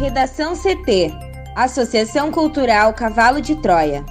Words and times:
Redação 0.00 0.54
CT 0.56 1.12
Associação 1.54 2.32
Cultural 2.32 2.94
Cavalo 2.94 3.38
de 3.38 3.54
Troia. 3.56 4.02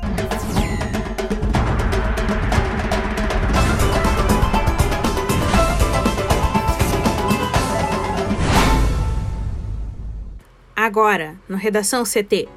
Agora, 10.75 11.36
no 11.50 11.57
Redação 11.57 12.04
CT. 12.04 12.48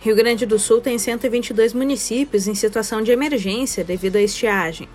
Rio 0.00 0.16
Grande 0.16 0.44
do 0.44 0.58
Sul 0.58 0.80
tem 0.80 0.98
122 0.98 1.72
municípios 1.72 2.48
em 2.48 2.56
situação 2.56 3.02
de 3.02 3.12
emergência 3.12 3.84
devido 3.84 4.16
à 4.16 4.20
estiagem. 4.20 4.88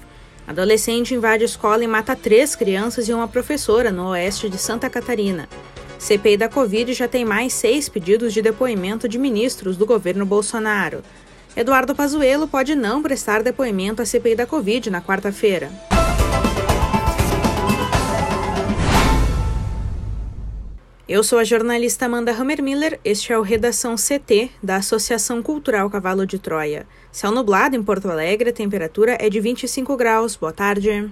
Adolescente 0.46 1.14
invade 1.14 1.46
escola 1.46 1.82
e 1.82 1.88
mata 1.88 2.14
três 2.14 2.58
crianças 2.58 3.08
e 3.08 3.14
uma 3.14 3.30
professora 3.30 3.90
no 3.90 4.10
oeste 4.10 4.50
de 4.50 4.58
Santa 4.58 4.90
Catarina. 4.90 5.48
CPI 6.00 6.38
da 6.38 6.50
Covid 6.50 6.94
já 6.94 7.08
tem 7.08 7.26
mais 7.26 7.54
seis 7.54 7.90
pedidos 7.90 8.34
de 8.34 8.42
depoimento 8.42 9.08
de 9.08 9.18
ministros 9.18 9.78
do 9.78 9.86
governo 9.86 10.26
Bolsonaro. 10.26 11.02
Eduardo 11.56 11.96
Pazuello 11.96 12.48
pode 12.48 12.76
não 12.76 13.02
prestar 13.02 13.42
depoimento 13.42 14.02
à 14.02 14.06
CPI 14.06 14.36
da 14.36 14.46
Covid 14.46 14.90
na 14.90 15.02
quarta-feira. 15.02 15.72
Eu 21.08 21.24
sou 21.24 21.38
a 21.38 21.44
jornalista 21.44 22.08
Amanda 22.08 22.32
Hammermiller, 22.32 23.00
este 23.06 23.32
é 23.32 23.38
o 23.38 23.44
Redação 23.44 23.96
CT 23.96 24.50
da 24.62 24.78
Associação 24.78 25.42
Cultural 25.42 25.88
Cavalo 25.88 26.26
de 26.26 26.40
Troia. 26.40 26.88
Céu 27.12 27.32
nublado 27.32 27.76
em 27.76 27.84
Porto 27.84 28.10
Alegre, 28.10 28.50
a 28.50 28.54
temperatura 28.54 29.16
é 29.20 29.30
de 29.30 29.40
25 29.40 29.96
graus. 29.96 30.36
Boa 30.36 30.52
tarde. 30.52 31.10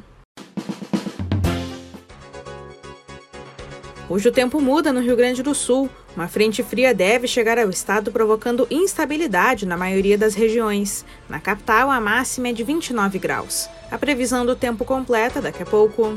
Hoje 4.13 4.29
o 4.29 4.31
tempo 4.31 4.61
muda 4.61 4.93
no 4.93 4.99
Rio 4.99 5.15
Grande 5.15 5.41
do 5.41 5.55
Sul. 5.55 5.89
Uma 6.15 6.27
frente 6.27 6.61
fria 6.61 6.93
deve 6.93 7.27
chegar 7.27 7.57
ao 7.57 7.67
estado, 7.71 8.11
provocando 8.11 8.67
instabilidade 8.69 9.65
na 9.65 9.75
maioria 9.75 10.15
das 10.15 10.35
regiões. 10.35 11.03
Na 11.27 11.39
capital, 11.39 11.89
a 11.89 11.99
máxima 11.99 12.49
é 12.49 12.53
de 12.53 12.63
29 12.63 13.17
graus. 13.17 13.67
A 13.89 13.97
previsão 13.97 14.45
do 14.45 14.55
tempo 14.55 14.85
completa 14.85 15.41
daqui 15.41 15.63
a 15.63 15.65
pouco. 15.65 16.15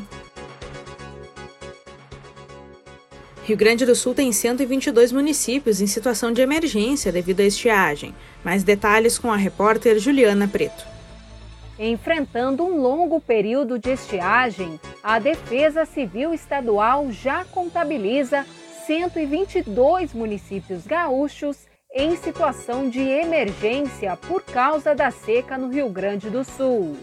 Rio 3.44 3.56
Grande 3.56 3.86
do 3.86 3.94
Sul 3.94 4.12
tem 4.12 4.30
122 4.30 5.10
municípios 5.10 5.80
em 5.80 5.86
situação 5.86 6.32
de 6.32 6.42
emergência 6.42 7.10
devido 7.10 7.40
à 7.40 7.44
estiagem. 7.44 8.14
Mais 8.44 8.62
detalhes 8.62 9.18
com 9.18 9.32
a 9.32 9.36
repórter 9.36 9.98
Juliana 9.98 10.46
Preto. 10.46 10.95
Enfrentando 11.78 12.64
um 12.64 12.80
longo 12.80 13.20
período 13.20 13.78
de 13.78 13.90
estiagem, 13.90 14.80
a 15.02 15.18
Defesa 15.18 15.84
Civil 15.84 16.32
Estadual 16.32 17.12
já 17.12 17.44
contabiliza 17.44 18.46
122 18.86 20.14
municípios 20.14 20.86
gaúchos 20.86 21.66
em 21.94 22.16
situação 22.16 22.88
de 22.88 23.00
emergência 23.00 24.16
por 24.16 24.42
causa 24.42 24.94
da 24.94 25.10
seca 25.10 25.58
no 25.58 25.68
Rio 25.68 25.90
Grande 25.90 26.30
do 26.30 26.44
Sul. 26.44 26.96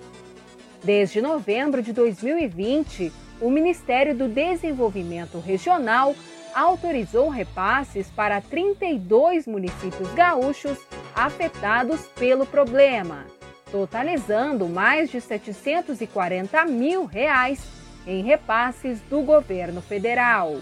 Desde 0.84 1.22
novembro 1.22 1.82
de 1.84 1.94
2020, 1.94 3.12
o 3.40 3.52
Ministério 3.52 4.16
do 4.16 4.28
Desenvolvimento 4.28 5.40
Regional 5.40 6.16
autorizou 6.54 7.30
repasses 7.30 8.10
para 8.10 8.42
32 8.42 9.46
municípios 9.46 10.12
gaúchos 10.14 10.80
afetados 11.16 12.08
pelo 12.16 12.46
problema, 12.46 13.26
totalizando 13.74 14.70
mais 14.70 15.10
de 15.10 15.20
740 15.20 16.64
mil 16.66 17.06
reais 17.06 17.60
em 18.06 18.22
repasses 18.22 19.02
do 19.10 19.24
governo 19.24 19.82
federal. 19.82 20.58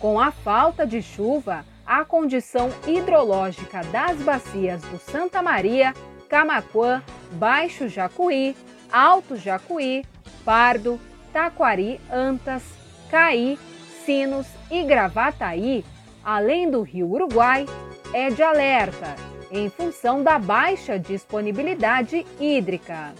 Com 0.00 0.18
a 0.18 0.30
falta 0.30 0.86
de 0.86 1.02
chuva, 1.02 1.66
a 1.84 2.02
condição 2.02 2.70
hidrológica 2.86 3.84
das 3.92 4.16
bacias 4.22 4.80
do 4.80 4.98
Santa 4.98 5.42
Maria, 5.42 5.92
Camaquã, 6.30 7.02
Baixo 7.32 7.86
Jacuí, 7.90 8.56
Alto 8.90 9.36
Jacuí, 9.36 10.02
Pardo, 10.46 10.98
Taquari, 11.30 12.00
Antas, 12.10 12.62
Caí 13.10 13.58
Sinos 14.06 14.46
e 14.70 14.82
Gravataí, 14.82 15.84
além 16.24 16.70
do 16.70 16.80
rio 16.80 17.10
Uruguai, 17.10 17.66
é 18.14 18.30
de 18.30 18.42
alerta, 18.42 19.14
em 19.52 19.68
função 19.68 20.22
da 20.22 20.38
baixa 20.38 20.98
disponibilidade 20.98 22.26
hídrica. 22.40 23.12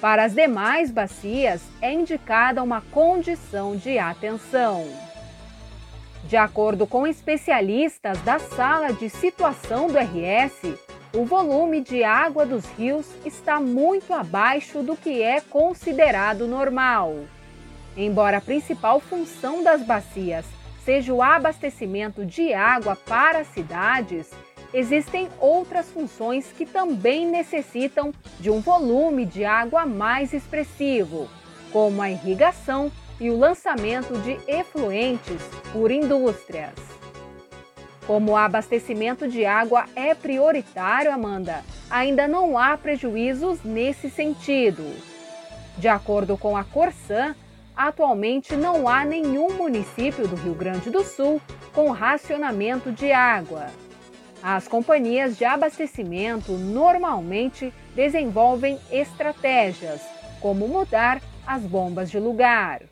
Para 0.00 0.24
as 0.24 0.34
demais 0.34 0.90
bacias, 0.90 1.62
é 1.80 1.90
indicada 1.90 2.62
uma 2.62 2.82
condição 2.82 3.74
de 3.74 3.98
atenção. 3.98 4.86
De 6.24 6.36
acordo 6.36 6.86
com 6.86 7.06
especialistas 7.06 8.18
da 8.20 8.38
sala 8.38 8.92
de 8.92 9.08
situação 9.08 9.88
do 9.88 9.98
RS, 9.98 10.78
o 11.14 11.24
volume 11.24 11.80
de 11.80 12.04
água 12.04 12.44
dos 12.44 12.66
rios 12.72 13.06
está 13.24 13.58
muito 13.60 14.12
abaixo 14.12 14.82
do 14.82 14.96
que 14.96 15.22
é 15.22 15.40
considerado 15.40 16.46
normal. 16.46 17.14
Embora 17.96 18.38
a 18.38 18.40
principal 18.40 19.00
função 19.00 19.62
das 19.62 19.82
bacias 19.82 20.44
seja 20.84 21.14
o 21.14 21.22
abastecimento 21.22 22.26
de 22.26 22.52
água 22.52 22.94
para 22.94 23.38
as 23.38 23.46
cidades, 23.48 24.30
existem 24.74 25.28
outras 25.38 25.88
funções 25.88 26.50
que 26.52 26.66
também 26.66 27.24
necessitam 27.24 28.12
de 28.40 28.50
um 28.50 28.60
volume 28.60 29.24
de 29.24 29.44
água 29.44 29.86
mais 29.86 30.34
expressivo, 30.34 31.28
como 31.72 32.02
a 32.02 32.10
irrigação 32.10 32.90
e 33.20 33.30
o 33.30 33.38
lançamento 33.38 34.18
de 34.18 34.36
efluentes 34.48 35.40
por 35.72 35.92
indústrias. 35.92 36.74
Como 38.04 38.32
o 38.32 38.36
abastecimento 38.36 39.28
de 39.28 39.46
água 39.46 39.86
é 39.94 40.12
prioritário, 40.12 41.12
Amanda, 41.12 41.64
ainda 41.88 42.26
não 42.26 42.58
há 42.58 42.76
prejuízos 42.76 43.62
nesse 43.62 44.10
sentido. 44.10 44.84
De 45.78 45.86
acordo 45.88 46.36
com 46.36 46.56
a 46.56 46.64
Corsan, 46.64 47.34
atualmente 47.76 48.56
não 48.56 48.88
há 48.88 49.04
nenhum 49.04 49.54
município 49.54 50.26
do 50.26 50.36
Rio 50.36 50.54
Grande 50.54 50.90
do 50.90 51.02
Sul 51.04 51.40
com 51.72 51.90
racionamento 51.90 52.92
de 52.92 53.10
água. 53.10 53.68
As 54.46 54.68
companhias 54.68 55.38
de 55.38 55.44
abastecimento 55.46 56.52
normalmente 56.52 57.72
desenvolvem 57.96 58.78
estratégias, 58.92 60.02
como 60.38 60.68
mudar 60.68 61.22
as 61.46 61.62
bombas 61.62 62.10
de 62.10 62.18
lugar. 62.18 62.82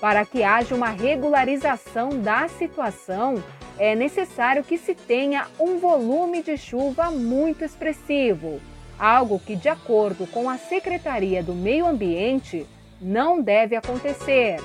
Para 0.00 0.26
que 0.26 0.42
haja 0.42 0.74
uma 0.74 0.88
regularização 0.88 2.20
da 2.20 2.48
situação, 2.48 3.40
é 3.78 3.94
necessário 3.94 4.64
que 4.64 4.76
se 4.76 4.92
tenha 4.92 5.46
um 5.56 5.78
volume 5.78 6.42
de 6.42 6.56
chuva 6.56 7.12
muito 7.12 7.64
expressivo, 7.64 8.60
algo 8.98 9.38
que, 9.38 9.54
de 9.54 9.68
acordo 9.68 10.26
com 10.26 10.50
a 10.50 10.58
Secretaria 10.58 11.44
do 11.44 11.54
Meio 11.54 11.86
Ambiente, 11.86 12.66
não 13.00 13.40
deve 13.40 13.76
acontecer. 13.76 14.56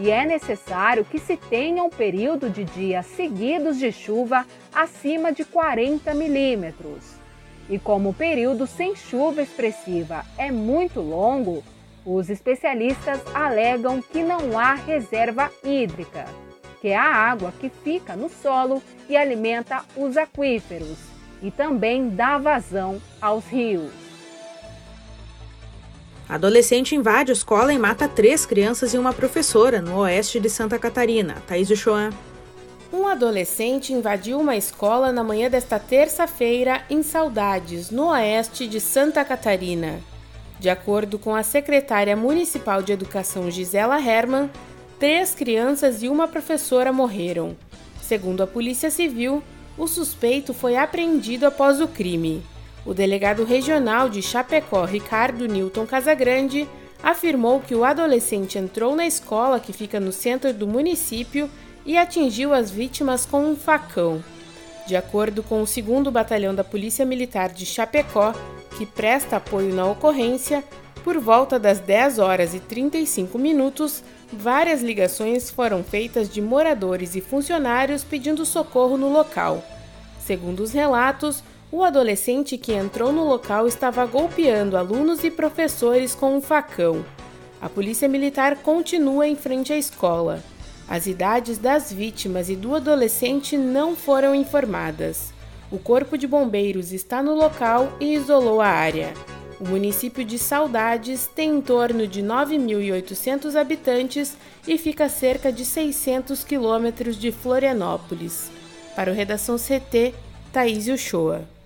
E 0.00 0.10
é 0.10 0.24
necessário 0.24 1.04
que 1.04 1.18
se 1.18 1.36
tenha 1.36 1.82
um 1.82 1.90
período 1.90 2.48
de 2.48 2.64
dias 2.64 3.04
seguidos 3.06 3.78
de 3.78 3.90
chuva 3.90 4.46
acima 4.72 5.32
de 5.32 5.44
40 5.44 6.14
milímetros. 6.14 7.16
E 7.68 7.78
como 7.78 8.10
o 8.10 8.14
período 8.14 8.66
sem 8.66 8.94
chuva 8.94 9.42
expressiva 9.42 10.24
é 10.38 10.52
muito 10.52 11.00
longo, 11.00 11.64
os 12.06 12.30
especialistas 12.30 13.20
alegam 13.34 14.00
que 14.00 14.22
não 14.22 14.58
há 14.58 14.74
reserva 14.74 15.50
hídrica, 15.64 16.26
que 16.80 16.88
é 16.88 16.96
a 16.96 17.04
água 17.04 17.52
que 17.58 17.68
fica 17.68 18.14
no 18.14 18.28
solo 18.28 18.82
e 19.08 19.16
alimenta 19.16 19.84
os 19.96 20.16
aquíferos 20.16 20.96
e 21.42 21.50
também 21.50 22.08
dá 22.08 22.38
vazão 22.38 23.00
aos 23.20 23.44
rios. 23.46 24.07
Adolescente 26.28 26.94
invade 26.94 27.32
escola 27.32 27.72
e 27.72 27.78
mata 27.78 28.06
três 28.06 28.44
crianças 28.44 28.92
e 28.92 28.98
uma 28.98 29.14
professora 29.14 29.80
no 29.80 29.96
oeste 30.00 30.38
de 30.38 30.50
Santa 30.50 30.78
Catarina. 30.78 31.42
Thaís 31.46 31.70
Uchoan. 31.70 32.10
Um 32.92 33.06
adolescente 33.06 33.94
invadiu 33.94 34.38
uma 34.38 34.54
escola 34.54 35.10
na 35.10 35.24
manhã 35.24 35.48
desta 35.48 35.78
terça-feira 35.78 36.82
em 36.90 37.02
Saudades, 37.02 37.90
no 37.90 38.08
oeste 38.08 38.66
de 38.66 38.78
Santa 38.78 39.24
Catarina. 39.24 40.00
De 40.60 40.68
acordo 40.68 41.18
com 41.18 41.34
a 41.34 41.42
secretária 41.42 42.14
municipal 42.14 42.82
de 42.82 42.92
Educação 42.92 43.50
Gisela 43.50 43.98
Herman, 43.98 44.50
três 44.98 45.34
crianças 45.34 46.02
e 46.02 46.10
uma 46.10 46.28
professora 46.28 46.92
morreram. 46.92 47.56
Segundo 48.02 48.42
a 48.42 48.46
Polícia 48.46 48.90
Civil, 48.90 49.42
o 49.78 49.86
suspeito 49.86 50.52
foi 50.52 50.76
apreendido 50.76 51.46
após 51.46 51.80
o 51.80 51.88
crime. 51.88 52.42
O 52.88 52.94
delegado 52.94 53.44
regional 53.44 54.08
de 54.08 54.22
Chapecó, 54.22 54.86
Ricardo 54.86 55.46
Newton 55.46 55.84
Casagrande, 55.84 56.66
afirmou 57.02 57.60
que 57.60 57.74
o 57.74 57.84
adolescente 57.84 58.56
entrou 58.56 58.96
na 58.96 59.06
escola 59.06 59.60
que 59.60 59.74
fica 59.74 60.00
no 60.00 60.10
centro 60.10 60.54
do 60.54 60.66
município 60.66 61.50
e 61.84 61.98
atingiu 61.98 62.54
as 62.54 62.70
vítimas 62.70 63.26
com 63.26 63.44
um 63.44 63.54
facão. 63.54 64.24
De 64.86 64.96
acordo 64.96 65.42
com 65.42 65.62
o 65.62 65.66
2 65.66 66.10
Batalhão 66.10 66.54
da 66.54 66.64
Polícia 66.64 67.04
Militar 67.04 67.50
de 67.50 67.66
Chapecó, 67.66 68.32
que 68.78 68.86
presta 68.86 69.36
apoio 69.36 69.74
na 69.74 69.84
ocorrência, 69.84 70.64
Por 71.04 71.18
volta 71.18 71.58
das 71.58 71.78
10 71.80 72.18
horas 72.18 72.54
e 72.54 72.60
35 72.60 73.38
minutos, 73.38 74.02
várias 74.32 74.82
ligações 74.82 75.50
foram 75.50 75.82
feitas 75.82 76.28
de 76.28 76.42
moradores 76.42 77.14
e 77.14 77.20
funcionários 77.20 78.04
pedindo 78.04 78.44
socorro 78.44 78.96
no 78.96 79.10
local. 79.10 79.64
Segundo 80.20 80.60
os 80.60 80.72
relatos, 80.72 81.42
o 81.70 81.84
adolescente 81.84 82.56
que 82.56 82.72
entrou 82.72 83.12
no 83.12 83.24
local 83.24 83.66
estava 83.66 84.04
golpeando 84.06 84.76
alunos 84.76 85.22
e 85.22 85.30
professores 85.30 86.14
com 86.14 86.36
um 86.36 86.40
facão. 86.40 87.04
A 87.60 87.68
polícia 87.68 88.08
militar 88.08 88.56
continua 88.56 89.26
em 89.26 89.36
frente 89.36 89.72
à 89.72 89.76
escola. 89.76 90.42
As 90.88 91.06
idades 91.06 91.58
das 91.58 91.92
vítimas 91.92 92.48
e 92.48 92.56
do 92.56 92.74
adolescente 92.74 93.58
não 93.58 93.94
foram 93.94 94.34
informadas. 94.34 95.34
O 95.70 95.78
Corpo 95.78 96.16
de 96.16 96.26
Bombeiros 96.26 96.92
está 96.92 97.22
no 97.22 97.34
local 97.34 97.92
e 98.00 98.14
isolou 98.14 98.62
a 98.62 98.68
área. 98.68 99.12
O 99.60 99.68
município 99.68 100.24
de 100.24 100.38
Saudades 100.38 101.26
tem 101.26 101.56
em 101.56 101.60
torno 101.60 102.06
de 102.06 102.22
9.800 102.22 103.56
habitantes 103.56 104.38
e 104.66 104.78
fica 104.78 105.04
a 105.04 105.08
cerca 105.10 105.52
de 105.52 105.64
600 105.66 106.44
quilômetros 106.44 107.16
de 107.16 107.30
Florianópolis. 107.30 108.50
Para 108.96 109.10
o 109.10 109.14
Redação 109.14 109.56
CT, 109.56 110.14
Thaís 110.50 110.86
Uchoa. 110.86 111.57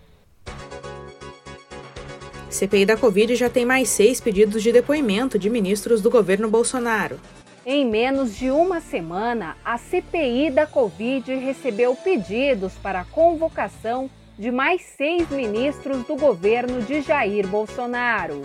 CPI 2.53 2.85
da 2.85 2.99
Covid 2.99 3.35
já 3.35 3.49
tem 3.49 3.65
mais 3.65 3.89
seis 3.89 4.21
pedidos 4.21 4.63
de 4.63 4.71
depoimento 4.71 5.39
de 5.39 5.49
ministros 5.49 6.03
do 6.03 6.11
governo 6.11 6.51
Bolsonaro. 6.51 7.19
Em 7.65 7.87
menos 7.87 8.37
de 8.37 8.51
uma 8.51 8.79
semana, 8.79 9.57
a 9.65 9.79
CPI 9.79 10.51
da 10.51 10.67
Covid 10.67 11.35
recebeu 11.35 11.97
pedidos 11.97 12.75
para 12.75 13.01
a 13.01 13.05
convocação 13.07 14.11
de 14.39 14.51
mais 14.51 14.83
seis 14.83 15.31
ministros 15.31 16.05
do 16.07 16.15
governo 16.15 16.83
de 16.83 17.01
Jair 17.01 17.47
Bolsonaro. 17.49 18.43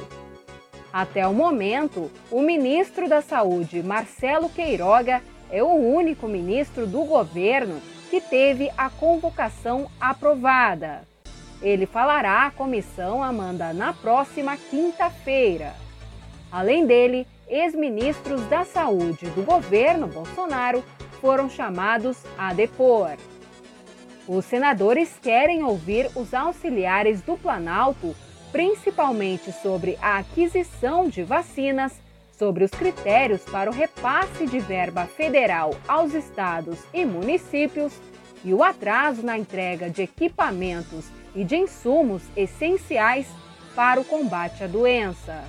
Até 0.94 1.28
o 1.28 1.34
momento, 1.34 2.10
o 2.32 2.42
ministro 2.42 3.10
da 3.10 3.22
Saúde, 3.22 3.84
Marcelo 3.84 4.48
Queiroga, 4.50 5.22
é 5.52 5.62
o 5.62 5.74
único 5.74 6.30
ministro 6.30 6.88
do 6.88 7.04
governo 7.04 7.82
que 8.10 8.22
teve 8.22 8.72
a 8.78 8.90
convocação 8.90 9.92
aprovada. 10.00 11.06
Ele 11.62 11.86
falará 11.86 12.46
à 12.46 12.52
comissão 12.52 13.24
Amanda 13.24 13.74
na 13.74 13.94
próxima 13.94 14.56
quinta-feira. 14.56 15.74
Além 16.52 16.86
dele, 16.86 17.28
ex-ministros 17.48 18.42
da 18.44 18.64
Saúde 18.64 19.30
do 19.32 19.44
governo 19.44 20.08
Bolsonaro 20.08 20.84
foram 21.20 21.50
chamados 21.50 22.18
a 22.38 22.54
depor. 22.54 23.18
Os 24.28 24.46
senadores 24.46 25.18
querem 25.22 25.64
ouvir 25.64 26.10
os 26.16 26.34
auxiliares 26.34 27.22
do 27.22 27.38
Planalto, 27.38 28.16
principalmente 28.52 29.52
sobre 29.52 29.98
a 30.02 30.18
aquisição 30.18 31.10
de 31.10 31.24
vacinas, 31.24 31.94
sobre 32.38 32.64
os 32.64 32.72
critérios 32.72 33.42
para 33.44 33.70
o 33.70 33.74
repasse 33.74 34.46
de 34.46 34.60
verba 34.60 35.06
federal 35.06 35.74
aos 35.88 36.14
estados 36.14 36.78
e 36.94 37.04
municípios 37.04 37.94
e 38.44 38.54
o 38.54 38.64
atraso 38.64 39.24
na 39.24 39.38
entrega 39.38 39.90
de 39.90 40.04
equipamentos 40.04 41.06
e 41.38 41.44
de 41.44 41.56
insumos 41.56 42.24
essenciais 42.36 43.28
para 43.76 44.02
o 44.02 44.04
combate 44.04 44.64
à 44.64 44.68
doença. 44.68 45.44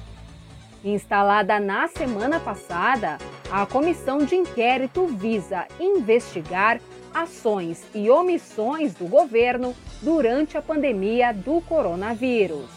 Instalada 0.85 1.59
na 1.59 1.89
semana 1.89 2.39
passada, 2.39 3.17
a 3.51 3.65
comissão 3.65 4.19
de 4.19 4.37
inquérito 4.37 5.07
visa 5.07 5.67
investigar 5.81 6.79
ações 7.13 7.83
e 7.95 8.11
omissões 8.11 8.95
do 8.95 9.07
governo 9.07 9.75
durante 10.03 10.59
a 10.59 10.63
pandemia 10.63 11.33
do 11.33 11.63
coronavírus. 11.63 12.69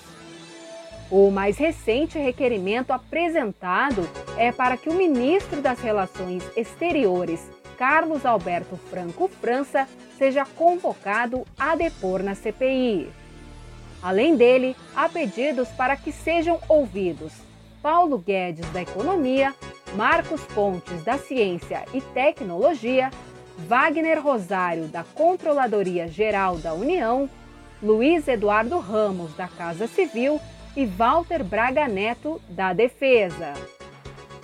O 1.12 1.30
mais 1.30 1.58
recente 1.58 2.18
requerimento 2.18 2.92
apresentado 2.92 4.08
é 4.38 4.54
para 4.54 4.78
que 4.78 4.90
o 4.90 4.94
ministro 4.94 5.62
das 5.62 5.80
Relações 5.82 6.42
Exteriores, 6.56 7.46
Carlos 7.78 8.26
Alberto 8.26 8.78
Franco 8.90 9.28
França, 9.28 9.86
seja 10.22 10.46
convocado 10.46 11.48
a 11.58 11.76
depor 11.76 12.22
na 12.22 12.36
CPI. 12.36 13.10
Além 14.04 14.36
dele, 14.36 14.76
há 14.96 15.10
pedidos 15.10 15.68
para 15.70 15.96
que 15.96 16.12
sejam 16.12 16.60
ouvidos 16.70 17.34
Paulo 17.82 18.20
Guedes 18.20 18.70
da 18.70 18.84
Economia, 18.84 19.52
Marcos 19.96 20.42
Pontes 20.54 21.04
da 21.04 21.18
Ciência 21.18 21.86
e 21.92 22.02
Tecnologia 22.02 23.10
Wagner 23.68 24.22
Rosário, 24.22 24.88
da 24.88 25.04
Controladoria 25.04 26.08
Geral 26.08 26.58
da 26.58 26.72
União, 26.72 27.28
Luiz 27.82 28.28
Eduardo 28.28 28.78
Ramos, 28.78 29.36
da 29.36 29.48
Casa 29.48 29.88
Civil 29.88 30.40
e 30.78 30.86
Walter 30.86 31.44
Braga 31.44 31.88
Neto, 31.88 32.40
da 32.48 32.74
Defesa. 32.74 33.54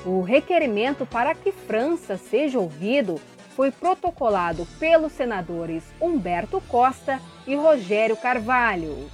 O 0.03 0.21
requerimento 0.21 1.06
para 1.06 1.35
que 1.35 1.51
França 1.51 2.18
seja 2.18 2.57
ouvido 2.57 3.21
foi 3.57 3.71
protocolado 3.71 4.65
pelos 4.80 5.12
senadores 5.12 5.83
Humberto 6.00 6.62
Costa 6.69 7.19
e 7.45 7.56
Rogério 7.56 8.15
Carvalho. 8.15 9.09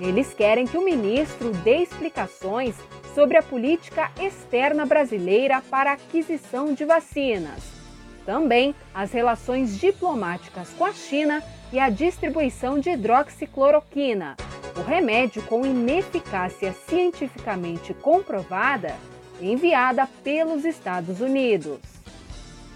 Eles 0.00 0.32
querem 0.32 0.66
que 0.66 0.78
o 0.78 0.84
ministro 0.84 1.50
dê 1.50 1.82
explicações 1.82 2.74
sobre 3.14 3.36
a 3.36 3.42
política 3.42 4.10
externa 4.18 4.86
brasileira 4.86 5.60
para 5.68 5.92
aquisição 5.92 6.72
de 6.72 6.86
vacinas 6.86 7.82
também 8.24 8.74
as 8.94 9.12
relações 9.12 9.78
diplomáticas 9.78 10.70
com 10.70 10.84
a 10.84 10.92
China 10.92 11.42
e 11.72 11.78
a 11.78 11.88
distribuição 11.88 12.78
de 12.78 12.90
hidroxicloroquina, 12.90 14.36
o 14.76 14.82
remédio 14.82 15.42
com 15.42 15.66
ineficácia 15.66 16.72
cientificamente 16.88 17.94
comprovada, 17.94 18.94
enviada 19.40 20.06
pelos 20.22 20.64
Estados 20.64 21.20
Unidos. 21.20 22.01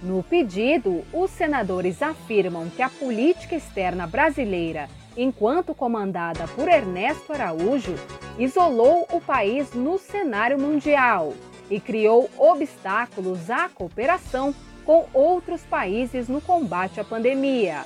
No 0.02 0.22
pedido, 0.22 1.02
os 1.12 1.30
senadores 1.30 2.02
afirmam 2.02 2.68
que 2.68 2.82
a 2.82 2.88
política 2.90 3.54
externa 3.54 4.06
brasileira, 4.06 4.88
enquanto 5.16 5.74
comandada 5.74 6.46
por 6.48 6.68
Ernesto 6.68 7.32
Araújo, 7.32 7.94
isolou 8.38 9.06
o 9.10 9.20
país 9.20 9.72
no 9.72 9.98
cenário 9.98 10.58
mundial 10.58 11.32
e 11.70 11.80
criou 11.80 12.28
obstáculos 12.36 13.50
à 13.50 13.68
cooperação 13.68 14.54
com 14.84 15.06
outros 15.14 15.62
países 15.62 16.28
no 16.28 16.40
combate 16.40 17.00
à 17.00 17.04
pandemia. 17.04 17.82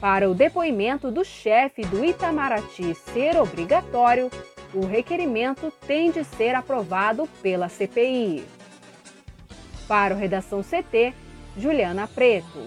Para 0.00 0.28
o 0.28 0.34
depoimento 0.34 1.10
do 1.10 1.24
chefe 1.24 1.82
do 1.82 2.04
Itamaraty 2.04 2.94
ser 2.94 3.36
obrigatório, 3.36 4.30
o 4.74 4.86
requerimento 4.86 5.70
tem 5.86 6.10
de 6.10 6.24
ser 6.24 6.54
aprovado 6.54 7.28
pela 7.40 7.68
CPI. 7.68 8.42
Para 9.92 10.14
o 10.14 10.16
Redação 10.16 10.62
CT, 10.62 11.12
Juliana 11.54 12.08
Preto. 12.08 12.66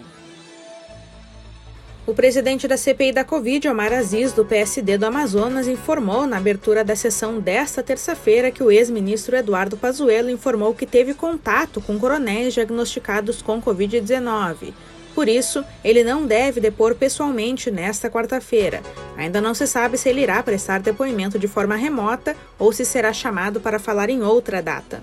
O 2.06 2.14
presidente 2.14 2.68
da 2.68 2.78
CPI 2.78 3.14
da 3.14 3.24
Covid, 3.24 3.68
Omar 3.68 3.92
Aziz, 3.92 4.32
do 4.32 4.46
PSD 4.46 4.96
do 4.96 5.08
Amazonas, 5.08 5.68
informou 5.68 6.28
na 6.28 6.38
abertura 6.38 6.84
da 6.84 6.96
sessão 6.96 7.40
desta 7.40 7.82
terça-feira 7.82 8.52
que 8.52 8.62
o 8.62 8.70
ex-ministro 8.70 9.36
Eduardo 9.36 9.76
Pazuello 9.76 10.30
informou 10.30 10.76
que 10.76 10.86
teve 10.86 11.16
contato 11.16 11.82
com 11.82 11.98
coronéis 11.98 12.54
diagnosticados 12.54 13.42
com 13.42 13.60
Covid-19. 13.60 14.72
Por 15.16 15.28
isso, 15.28 15.66
ele 15.84 16.04
não 16.04 16.28
deve 16.28 16.62
depor 16.62 16.94
pessoalmente 16.94 17.72
nesta 17.72 18.08
quarta-feira. 18.08 18.84
Ainda 19.18 19.42
não 19.42 19.56
se 19.56 19.66
sabe 19.66 19.98
se 19.98 20.10
ele 20.10 20.22
irá 20.22 20.44
prestar 20.44 20.80
depoimento 20.80 21.40
de 21.40 21.48
forma 21.48 21.76
remota 21.76 22.36
ou 22.60 22.72
se 22.72 22.86
será 22.86 23.12
chamado 23.12 23.60
para 23.60 23.80
falar 23.80 24.12
em 24.12 24.22
outra 24.22 24.62
data. 24.62 25.02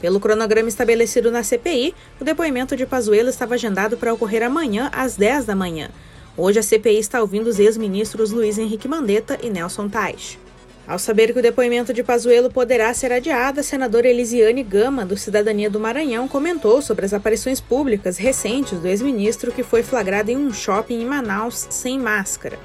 Pelo 0.00 0.20
cronograma 0.20 0.68
estabelecido 0.68 1.30
na 1.30 1.42
CPI, 1.42 1.94
o 2.20 2.24
depoimento 2.24 2.76
de 2.76 2.86
Pazuello 2.86 3.28
estava 3.28 3.54
agendado 3.54 3.96
para 3.96 4.12
ocorrer 4.12 4.42
amanhã 4.42 4.90
às 4.92 5.16
10 5.16 5.44
da 5.44 5.54
manhã. 5.54 5.90
Hoje 6.36 6.58
a 6.58 6.62
CPI 6.62 6.98
está 6.98 7.20
ouvindo 7.20 7.46
os 7.46 7.58
ex-ministros 7.58 8.30
Luiz 8.30 8.58
Henrique 8.58 8.88
Mandetta 8.88 9.38
e 9.42 9.48
Nelson 9.48 9.88
Tais. 9.88 10.38
Ao 10.86 10.98
saber 10.98 11.32
que 11.32 11.38
o 11.38 11.42
depoimento 11.42 11.94
de 11.94 12.02
Pazuello 12.02 12.50
poderá 12.50 12.92
ser 12.92 13.10
adiado, 13.10 13.60
a 13.60 13.62
senadora 13.62 14.06
Elisiane 14.06 14.62
Gama, 14.62 15.06
do 15.06 15.16
Cidadania 15.16 15.70
do 15.70 15.80
Maranhão, 15.80 16.28
comentou 16.28 16.82
sobre 16.82 17.06
as 17.06 17.14
aparições 17.14 17.58
públicas 17.58 18.18
recentes 18.18 18.78
do 18.78 18.86
ex-ministro 18.86 19.50
que 19.50 19.62
foi 19.62 19.82
flagrado 19.82 20.30
em 20.30 20.36
um 20.36 20.52
shopping 20.52 21.00
em 21.00 21.06
Manaus 21.06 21.66
sem 21.70 21.98
máscara. 21.98 22.58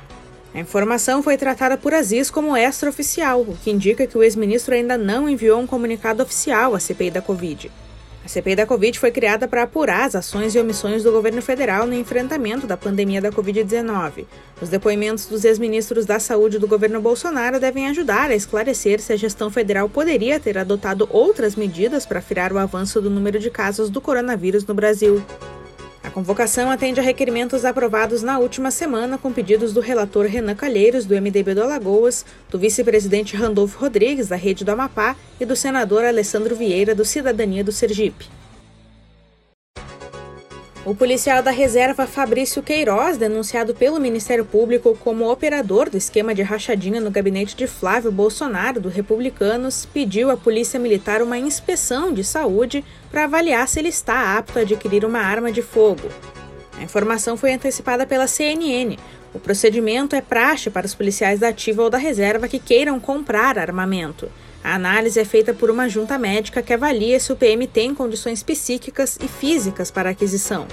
A 0.54 0.60
informação 0.60 1.22
foi 1.22 1.38
tratada 1.38 1.78
por 1.78 1.94
Aziz 1.94 2.32
como 2.32 2.58
extraoficial, 2.58 3.42
o 3.42 3.56
que 3.56 3.70
indica 3.70 4.08
que 4.08 4.18
o 4.18 4.24
ex-ministro 4.24 4.74
ainda 4.74 4.98
não 4.98 5.30
enviou 5.30 5.60
um 5.60 5.68
comunicado 5.68 6.24
oficial 6.24 6.74
à 6.74 6.80
CPI 6.80 7.12
da 7.12 7.22
Covid. 7.22 7.72
A 8.26 8.28
CPI 8.28 8.56
da 8.56 8.66
Covid 8.66 9.00
foi 9.00 9.12
criada 9.12 9.48
para 9.48 9.64
apurar 9.64 10.06
as 10.06 10.16
ações 10.16 10.54
e 10.54 10.60
omissões 10.60 11.04
do 11.04 11.12
governo 11.12 11.42
federal 11.42 11.86
no 11.86 11.94
enfrentamento 11.94 12.68
da 12.68 12.76
pandemia 12.76 13.22
da 13.22 13.32
Covid-19. 13.32 14.26
Os 14.62 14.70
depoimentos 14.70 15.28
dos 15.28 15.46
ex-ministros 15.46 16.06
da 16.06 16.20
Saúde 16.20 16.60
do 16.60 16.68
governo 16.68 17.00
Bolsonaro 17.00 17.60
devem 17.60 17.88
ajudar 17.88 18.30
a 18.30 18.36
esclarecer 18.36 19.00
se 19.00 19.14
a 19.14 19.18
gestão 19.18 19.50
federal 19.50 19.88
poderia 19.88 20.40
ter 20.40 20.58
adotado 20.58 21.08
outras 21.12 21.56
medidas 21.56 22.06
para 22.06 22.22
frear 22.22 22.52
o 22.52 22.58
avanço 22.58 23.00
do 23.00 23.10
número 23.10 23.40
de 23.40 23.50
casos 23.50 23.90
do 23.90 24.02
coronavírus 24.02 24.66
no 24.66 24.74
Brasil. 24.74 25.24
A 26.10 26.12
convocação 26.12 26.72
atende 26.72 27.00
a 27.00 27.04
requerimentos 27.04 27.64
aprovados 27.64 28.24
na 28.24 28.40
última 28.40 28.72
semana 28.72 29.16
com 29.16 29.32
pedidos 29.32 29.74
do 29.74 29.80
relator 29.80 30.26
Renan 30.26 30.56
Calheiros, 30.56 31.06
do 31.06 31.14
MDB 31.14 31.54
do 31.54 31.62
Alagoas, 31.62 32.26
do 32.50 32.58
vice-presidente 32.58 33.36
Randolfo 33.36 33.78
Rodrigues, 33.78 34.28
da 34.28 34.36
Rede 34.36 34.66
do 34.66 34.72
Amapá, 34.72 35.16
e 35.40 35.46
do 35.46 35.56
senador 35.56 36.04
Alessandro 36.04 36.56
Vieira, 36.56 36.96
do 36.96 37.06
Cidadania 37.06 37.64
do 37.64 37.72
Sergipe. 37.72 38.26
O 40.86 40.96
policial 40.96 41.44
da 41.44 41.52
reserva 41.52 42.08
Fabrício 42.08 42.64
Queiroz, 42.64 43.18
denunciado 43.18 43.76
pelo 43.76 44.00
Ministério 44.00 44.46
Público 44.46 44.98
como 45.04 45.30
operador 45.30 45.90
do 45.90 45.98
esquema 45.98 46.34
de 46.34 46.42
rachadinha 46.42 47.02
no 47.02 47.12
gabinete 47.12 47.54
de 47.54 47.68
Flávio 47.68 48.12
Bolsonaro, 48.14 48.80
do 48.80 48.88
Republicanos, 48.88 49.86
pediu 49.86 50.32
à 50.32 50.38
Polícia 50.38 50.80
Militar 50.80 51.22
uma 51.22 51.38
inspeção 51.38 52.14
de 52.14 52.24
saúde 52.24 52.84
para 53.12 53.26
avaliar 53.26 53.68
se 53.68 53.78
ele 53.78 53.90
está 53.90 54.38
apto 54.38 54.58
a 54.58 54.62
adquirir 54.62 55.04
uma 55.04 55.20
arma 55.20 55.52
de 55.52 55.62
fogo. 55.62 56.08
A 56.80 56.84
informação 56.84 57.36
foi 57.36 57.52
antecipada 57.52 58.08
pela 58.08 58.26
CNN. 58.26 58.96
O 59.34 59.40
procedimento 59.40 60.16
é 60.16 60.22
praxe 60.22 60.70
para 60.70 60.88
os 60.88 60.96
policiais 60.96 61.40
da 61.40 61.50
ativa 61.50 61.84
ou 61.84 61.90
da 61.90 61.98
reserva 61.98 62.48
que 62.48 62.58
queiram 62.58 63.00
comprar 63.00 63.60
armamento. 63.60 64.30
A 64.64 64.74
análise 64.74 65.20
é 65.20 65.26
feita 65.26 65.54
por 65.54 65.70
uma 65.70 65.88
junta 65.88 66.18
médica 66.18 66.62
que 66.62 66.74
avalia 66.74 67.20
se 67.20 67.32
o 67.32 67.36
PM 67.36 67.68
tem 67.68 67.94
condições 67.94 68.42
psíquicas 68.42 69.18
e 69.22 69.28
físicas 69.28 69.92
para 69.92 70.10
aquisição. 70.10 70.68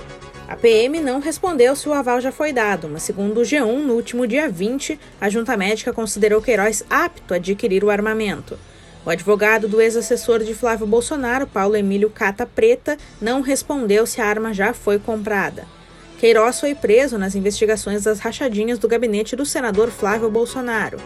A 0.48 0.56
PM 0.56 1.00
não 1.00 1.20
respondeu 1.20 1.76
se 1.76 1.88
o 1.88 1.92
aval 1.92 2.20
já 2.20 2.32
foi 2.32 2.52
dado, 2.52 2.88
mas 2.88 3.02
segundo 3.02 3.40
o 3.40 3.42
G1, 3.42 3.84
no 3.84 3.94
último 3.94 4.26
dia 4.26 4.48
20, 4.48 4.98
a 5.20 5.28
junta 5.28 5.56
médica 5.56 5.92
considerou 5.92 6.40
Queiroz 6.40 6.84
apto 6.88 7.34
a 7.34 7.36
adquirir 7.36 7.84
o 7.84 7.90
armamento. 7.90 8.58
O 9.04 9.10
advogado 9.10 9.68
do 9.68 9.80
ex-assessor 9.80 10.42
de 10.42 10.54
Flávio 10.54 10.86
Bolsonaro, 10.86 11.46
Paulo 11.46 11.76
Emílio 11.76 12.10
Cata 12.10 12.46
Preta, 12.46 12.96
não 13.20 13.40
respondeu 13.40 14.06
se 14.06 14.20
a 14.20 14.26
arma 14.26 14.54
já 14.54 14.72
foi 14.72 14.98
comprada. 14.98 15.64
Queiroz 16.18 16.58
foi 16.58 16.74
preso 16.74 17.18
nas 17.18 17.34
investigações 17.34 18.04
das 18.04 18.20
rachadinhas 18.20 18.78
do 18.78 18.88
gabinete 18.88 19.36
do 19.36 19.44
senador 19.44 19.90
Flávio 19.90 20.30
Bolsonaro. 20.30 20.98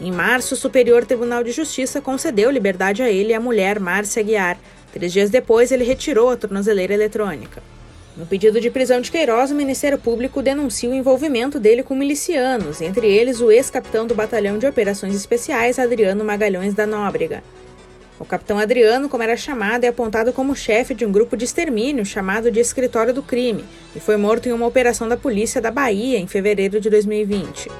Em 0.00 0.12
março, 0.12 0.54
o 0.54 0.56
Superior 0.56 1.04
Tribunal 1.04 1.42
de 1.42 1.50
Justiça 1.50 2.00
concedeu 2.00 2.50
liberdade 2.50 3.02
a 3.02 3.10
ele 3.10 3.32
e 3.32 3.34
à 3.34 3.40
mulher 3.40 3.80
Márcia 3.80 4.22
Guiar. 4.22 4.56
Três 4.92 5.12
dias 5.12 5.30
depois, 5.30 5.72
ele 5.72 5.84
retirou 5.84 6.30
a 6.30 6.36
tornozeleira 6.36 6.94
eletrônica. 6.94 7.60
No 8.16 8.24
pedido 8.24 8.60
de 8.60 8.70
prisão 8.70 9.00
de 9.00 9.10
Queiroz, 9.10 9.50
o 9.50 9.54
Ministério 9.54 9.98
Público 9.98 10.42
denuncia 10.42 10.88
o 10.88 10.94
envolvimento 10.94 11.58
dele 11.58 11.82
com 11.82 11.94
milicianos, 11.94 12.80
entre 12.80 13.06
eles 13.06 13.40
o 13.40 13.50
ex-capitão 13.50 14.06
do 14.06 14.14
Batalhão 14.14 14.58
de 14.58 14.66
Operações 14.66 15.14
Especiais, 15.14 15.78
Adriano 15.78 16.24
Magalhães 16.24 16.72
da 16.72 16.86
Nóbrega. 16.86 17.42
O 18.20 18.24
capitão 18.26 18.58
Adriano, 18.58 19.08
como 19.08 19.22
era 19.22 19.34
chamado, 19.34 19.84
é 19.84 19.88
apontado 19.88 20.30
como 20.30 20.54
chefe 20.54 20.94
de 20.94 21.06
um 21.06 21.10
grupo 21.10 21.38
de 21.38 21.46
extermínio 21.46 22.04
chamado 22.04 22.50
de 22.50 22.60
Escritório 22.60 23.14
do 23.14 23.22
Crime 23.22 23.64
e 23.96 23.98
foi 23.98 24.18
morto 24.18 24.46
em 24.46 24.52
uma 24.52 24.66
operação 24.66 25.08
da 25.08 25.16
polícia 25.16 25.58
da 25.58 25.70
Bahia 25.70 26.18
em 26.18 26.26
fevereiro 26.26 26.78
de 26.78 26.90
2020. 26.90 27.70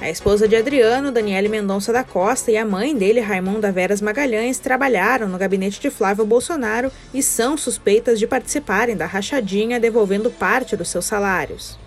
A 0.00 0.08
esposa 0.08 0.48
de 0.48 0.56
Adriano, 0.56 1.12
Daniele 1.12 1.50
Mendonça 1.50 1.92
da 1.92 2.02
Costa, 2.02 2.50
e 2.50 2.56
a 2.56 2.64
mãe 2.64 2.96
dele, 2.96 3.20
Raimunda 3.20 3.70
Veras 3.70 4.00
Magalhães, 4.00 4.58
trabalharam 4.58 5.28
no 5.28 5.36
gabinete 5.36 5.78
de 5.78 5.90
Flávio 5.90 6.24
Bolsonaro 6.24 6.90
e 7.12 7.22
são 7.22 7.54
suspeitas 7.54 8.18
de 8.18 8.26
participarem 8.26 8.96
da 8.96 9.04
rachadinha, 9.04 9.78
devolvendo 9.78 10.30
parte 10.30 10.78
dos 10.78 10.88
seus 10.88 11.04
salários. 11.04 11.78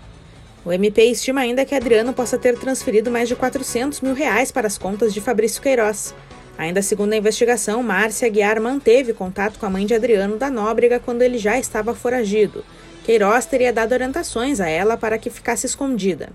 O 0.64 0.72
MP 0.72 1.04
estima 1.06 1.42
ainda 1.42 1.66
que 1.66 1.74
Adriano 1.74 2.14
possa 2.14 2.38
ter 2.38 2.60
transferido 2.60 3.10
mais 3.10 3.28
de 3.28 3.36
400 3.36 4.02
mil 4.02 4.14
reais 4.14 4.52
para 4.52 4.68
as 4.68 4.78
contas 4.78 5.14
de 5.16 5.20
Fabrício 5.20 5.62
Queiroz. 5.62 6.14
Ainda 6.58 6.82
segundo 6.82 7.14
a 7.14 7.18
investigação, 7.18 7.84
Márcia 7.84 8.28
Aguiar 8.28 8.60
manteve 8.60 9.14
contato 9.14 9.60
com 9.60 9.66
a 9.66 9.70
mãe 9.70 9.86
de 9.86 9.94
Adriano 9.94 10.38
da 10.38 10.50
Nóbrega 10.50 11.00
quando 11.00 11.22
ele 11.22 11.38
já 11.38 11.60
estava 11.60 11.94
foragido. 11.94 12.66
Queiroz 13.06 13.46
teria 13.46 13.72
dado 13.72 13.94
orientações 13.94 14.60
a 14.60 14.68
ela 14.68 14.98
para 14.98 15.18
que 15.18 15.30
ficasse 15.30 15.68
escondida. 15.68 16.30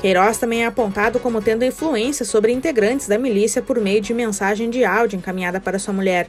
Queiroz 0.00 0.38
também 0.38 0.62
é 0.62 0.66
apontado 0.66 1.18
como 1.18 1.42
tendo 1.42 1.64
influência 1.64 2.24
sobre 2.24 2.52
integrantes 2.52 3.08
da 3.08 3.18
milícia 3.18 3.60
por 3.60 3.80
meio 3.80 4.00
de 4.00 4.14
mensagem 4.14 4.70
de 4.70 4.84
áudio 4.84 5.16
encaminhada 5.16 5.60
para 5.60 5.78
sua 5.78 5.92
mulher. 5.92 6.28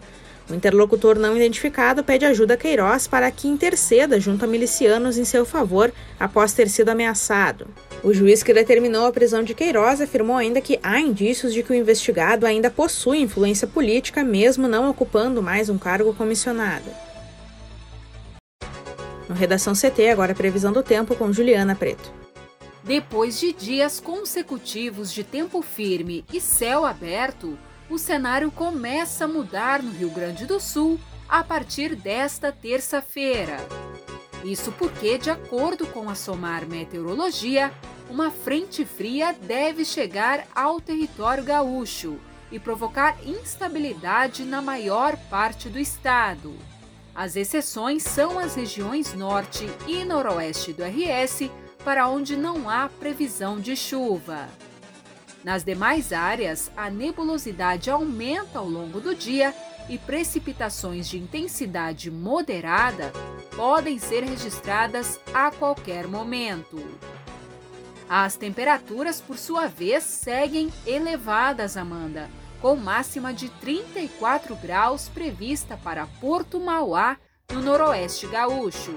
O 0.49 0.55
interlocutor 0.55 1.19
não 1.19 1.37
identificado 1.37 2.03
pede 2.03 2.25
ajuda 2.25 2.55
a 2.55 2.57
Queiroz 2.57 3.05
para 3.05 3.29
que 3.29 3.47
interceda 3.47 4.19
junto 4.19 4.43
a 4.43 4.47
milicianos 4.47 5.19
em 5.19 5.23
seu 5.23 5.45
favor 5.45 5.93
após 6.19 6.51
ter 6.51 6.67
sido 6.67 6.89
ameaçado. 6.89 7.67
O 8.01 8.13
juiz 8.13 8.41
que 8.41 8.53
determinou 8.53 9.05
a 9.05 9.11
prisão 9.11 9.43
de 9.43 9.53
Queiroz 9.53 9.99
afirmou 9.99 10.37
ainda 10.37 10.61
que 10.61 10.79
há 10.81 11.01
indícios 11.01 11.53
de 11.53 11.61
que 11.61 11.73
o 11.73 11.75
investigado 11.75 12.45
ainda 12.45 12.69
possui 12.69 13.19
influência 13.19 13.67
política, 13.67 14.23
mesmo 14.23 14.69
não 14.69 14.89
ocupando 14.89 15.43
mais 15.43 15.67
um 15.67 15.77
cargo 15.77 16.13
comissionado. 16.13 16.89
No 19.27 19.35
Redação 19.35 19.73
CT, 19.73 20.09
agora 20.09 20.31
a 20.31 20.35
previsão 20.35 20.71
do 20.71 20.81
tempo 20.81 21.13
com 21.13 21.33
Juliana 21.33 21.75
Preto. 21.75 22.11
Depois 22.85 23.37
de 23.37 23.51
dias 23.51 23.99
consecutivos 23.99 25.11
de 25.11 25.23
tempo 25.23 25.61
firme 25.61 26.23
e 26.33 26.39
céu 26.39 26.85
aberto, 26.85 27.59
o 27.89 27.97
cenário 27.97 28.49
começa 28.49 29.25
a 29.25 29.27
mudar 29.27 29.83
no 29.83 29.91
Rio 29.91 30.09
Grande 30.09 30.45
do 30.45 30.59
Sul 30.59 30.97
a 31.27 31.43
partir 31.43 31.95
desta 31.95 32.49
terça-feira. 32.49 33.57
Isso 34.43 34.71
porque, 34.71 35.17
de 35.17 35.29
acordo 35.29 35.85
com 35.87 36.09
a 36.09 36.15
SOMAR 36.15 36.65
Meteorologia, 36.67 37.73
uma 38.09 38.31
frente 38.31 38.85
fria 38.85 39.33
deve 39.33 39.83
chegar 39.83 40.47
ao 40.55 40.79
território 40.79 41.43
gaúcho 41.43 42.17
e 42.51 42.57
provocar 42.57 43.17
instabilidade 43.25 44.43
na 44.43 44.61
maior 44.61 45.15
parte 45.29 45.69
do 45.69 45.77
estado. 45.77 46.55
As 47.13 47.35
exceções 47.35 48.03
são 48.03 48.39
as 48.39 48.55
regiões 48.55 49.13
norte 49.13 49.69
e 49.87 50.05
noroeste 50.05 50.73
do 50.73 50.83
RS, 50.83 51.49
para 51.83 52.07
onde 52.07 52.35
não 52.35 52.69
há 52.69 52.89
previsão 52.89 53.59
de 53.59 53.75
chuva. 53.75 54.47
Nas 55.43 55.63
demais 55.63 56.11
áreas, 56.11 56.71
a 56.75 56.89
nebulosidade 56.89 57.89
aumenta 57.89 58.59
ao 58.59 58.67
longo 58.67 58.99
do 58.99 59.15
dia 59.15 59.53
e 59.89 59.97
precipitações 59.97 61.09
de 61.09 61.17
intensidade 61.17 62.11
moderada 62.11 63.11
podem 63.55 63.97
ser 63.97 64.23
registradas 64.23 65.19
a 65.33 65.51
qualquer 65.51 66.07
momento. 66.07 66.81
As 68.07 68.35
temperaturas, 68.35 69.19
por 69.19 69.37
sua 69.37 69.67
vez, 69.67 70.03
seguem 70.03 70.71
elevadas, 70.85 71.75
Amanda, 71.75 72.29
com 72.61 72.75
máxima 72.75 73.33
de 73.33 73.49
34 73.49 74.55
graus 74.55 75.09
prevista 75.09 75.77
para 75.77 76.07
Porto 76.19 76.59
Mauá, 76.59 77.17
no 77.51 77.61
noroeste 77.61 78.27
gaúcho. 78.27 78.95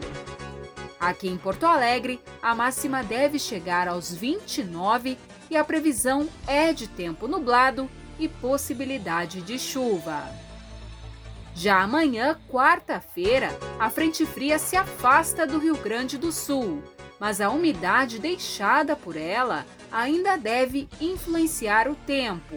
Aqui 1.01 1.29
em 1.29 1.37
Porto 1.37 1.65
Alegre, 1.65 2.21
a 2.41 2.55
máxima 2.55 3.03
deve 3.03 3.39
chegar 3.39 3.89
aos 3.89 4.15
29 4.15 5.19
e 5.51 5.57
a 5.57 5.65
previsão 5.65 6.29
é 6.47 6.73
de 6.73 6.87
tempo 6.87 7.27
nublado 7.27 7.91
e 8.19 8.29
possibilidade 8.29 9.43
de 9.43 9.59
chuva. 9.59 10.23
Já 11.55 11.83
amanhã, 11.83 12.39
quarta-feira, 12.51 13.51
a 13.79 13.91
frente 13.91 14.25
fria 14.25 14.59
se 14.59 14.77
afasta 14.77 15.47
do 15.47 15.59
Rio 15.59 15.77
Grande 15.77 16.17
do 16.17 16.33
Sul, 16.33 16.83
mas 17.21 17.41
a 17.41 17.51
umidade 17.51 18.19
deixada 18.19 18.97
por 18.97 19.17
ela 19.17 19.67
ainda 19.91 20.37
deve 20.37 20.89
influenciar 21.01 21.89
o 21.89 21.95
tempo. 21.95 22.57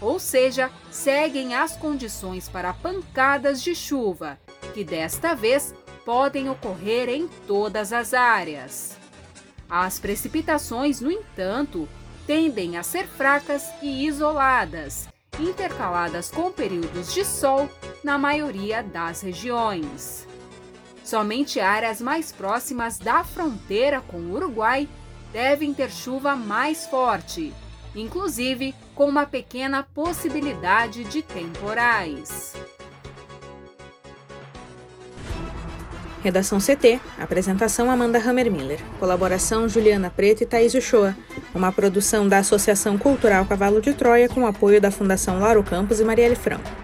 Ou 0.00 0.18
seja, 0.18 0.70
seguem 0.90 1.54
as 1.54 1.76
condições 1.76 2.48
para 2.48 2.72
pancadas 2.72 3.62
de 3.62 3.74
chuva, 3.74 4.38
que 4.72 4.82
desta 4.82 5.34
vez 5.34 5.74
podem 6.04 6.48
ocorrer 6.48 7.08
em 7.08 7.28
todas 7.46 7.92
as 7.92 8.12
áreas. 8.12 8.98
As 9.68 9.98
precipitações, 9.98 11.00
no 11.00 11.10
entanto, 11.10 11.88
tendem 12.26 12.76
a 12.76 12.82
ser 12.82 13.06
fracas 13.06 13.70
e 13.82 14.06
isoladas, 14.06 15.08
intercaladas 15.38 16.30
com 16.30 16.50
períodos 16.50 17.12
de 17.12 17.24
sol 17.24 17.68
na 18.04 18.18
maioria 18.18 18.82
das 18.82 19.22
regiões. 19.22 20.28
Somente 21.02 21.58
áreas 21.58 22.00
mais 22.00 22.30
próximas 22.30 22.98
da 22.98 23.24
fronteira 23.24 24.00
com 24.02 24.18
o 24.18 24.34
Uruguai 24.34 24.88
devem 25.32 25.74
ter 25.74 25.90
chuva 25.90 26.36
mais 26.36 26.86
forte, 26.86 27.52
inclusive 27.96 28.74
com 28.94 29.08
uma 29.08 29.26
pequena 29.26 29.82
possibilidade 29.82 31.04
de 31.04 31.22
temporais. 31.22 32.54
Redação 36.22 36.58
CT. 36.58 37.00
Apresentação 37.18 37.90
Amanda 37.90 38.18
Hammermiller. 38.18 38.80
Colaboração 38.98 39.68
Juliana 39.68 40.08
Preto 40.08 40.42
e 40.42 40.46
Thaís 40.46 40.72
Uchoa. 40.72 41.14
Uma 41.54 41.70
produção 41.70 42.26
da 42.26 42.38
Associação 42.38 42.96
Cultural 42.96 43.44
Cavalo 43.44 43.78
de 43.82 43.92
Troia 43.92 44.26
com 44.26 44.46
apoio 44.46 44.80
da 44.80 44.90
Fundação 44.90 45.38
Lauro 45.38 45.62
Campos 45.62 46.00
e 46.00 46.04
Marielle 46.04 46.34
Franco. 46.34 46.83